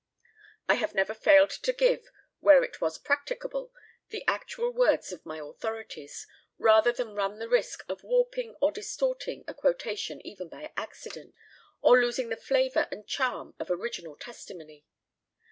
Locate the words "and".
12.91-13.05